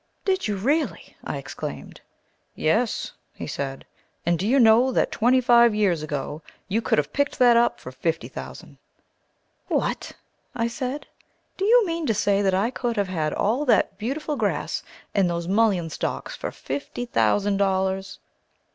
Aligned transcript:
"Did 0.25 0.47
you 0.47 0.55
really!" 0.55 1.15
I 1.23 1.37
exclaimed. 1.37 2.01
"Yes," 2.55 3.11
he 3.35 3.45
said, 3.45 3.85
"and 4.25 4.39
do 4.39 4.47
you 4.47 4.59
know 4.59 4.91
that 4.91 5.11
twenty 5.11 5.39
five 5.39 5.75
years 5.75 6.01
ago 6.01 6.41
you 6.67 6.81
could 6.81 6.97
have 6.97 7.13
picked 7.13 7.37
that 7.37 7.55
up 7.55 7.79
for 7.79 7.91
fifty 7.91 8.27
thousand!" 8.27 8.79
"What," 9.67 10.13
I 10.55 10.67
said, 10.69 11.05
"do 11.55 11.65
you 11.65 11.85
mean 11.85 12.07
to 12.07 12.15
say 12.15 12.41
that 12.41 12.55
I 12.55 12.71
could 12.71 12.97
have 12.97 13.09
had 13.09 13.31
all 13.31 13.63
that 13.65 13.99
beautiful 13.99 14.35
grass 14.37 14.81
and 15.13 15.29
those 15.29 15.47
mullin 15.47 15.91
stalks 15.91 16.35
for 16.35 16.51
fifty 16.51 17.05
thousand 17.05 17.57
dollars?" 17.57 18.17